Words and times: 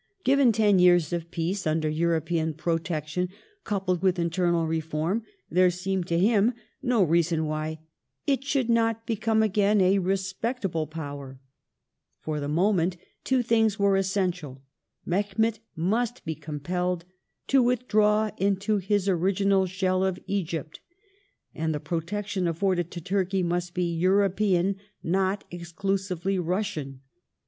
Given 0.23 0.51
ten 0.51 0.79
years 0.79 1.13
of 1.13 1.29
peace 1.29 1.67
under 1.67 1.87
European 1.87 2.55
protection, 2.55 3.29
coupled 3.63 4.01
with 4.01 4.17
internal 4.17 4.65
reform, 4.65 5.23
there 5.47 5.69
seemed 5.69 6.07
to 6.07 6.17
him 6.17 6.55
no 6.81 7.03
reason 7.03 7.45
why 7.45 7.77
"it 8.25 8.43
should 8.43 8.67
not 8.67 9.05
become 9.05 9.43
again 9.43 9.79
a 9.79 9.99
respectable 9.99 10.87
> 10.87 10.87
Power". 10.87 11.39
For 12.23 12.39
the 12.39 12.47
moment 12.47 12.97
two 13.23 13.43
things 13.43 13.77
were 13.77 13.95
essential: 13.95 14.63
Mehemet 15.05 15.59
must 15.75 16.25
be 16.25 16.33
compelled 16.33 17.05
"to 17.45 17.61
withdraw 17.61 18.31
into 18.37 18.77
his 18.77 19.07
original 19.07 19.67
shell 19.67 20.03
of 20.03 20.17
Egypt,'\ 20.25 20.79
and 21.53 21.75
the 21.75 21.79
protection 21.79 22.47
afforded 22.47 22.89
to 22.89 23.01
Turkey 23.01 23.43
must 23.43 23.75
be 23.75 23.93
European, 23.95 24.77
not 25.03 25.43
exi"" 25.51 25.75
clusively 25.75 26.39
Russian. 26.43 27.01